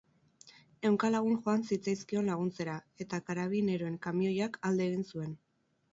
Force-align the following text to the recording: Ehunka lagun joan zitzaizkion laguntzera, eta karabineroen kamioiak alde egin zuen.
Ehunka 0.87 1.09
lagun 1.15 1.35
joan 1.43 1.67
zitzaizkion 1.67 2.31
laguntzera, 2.31 2.77
eta 3.07 3.19
karabineroen 3.29 4.03
kamioiak 4.07 4.59
alde 4.71 4.89
egin 4.93 5.07
zuen. 5.13 5.41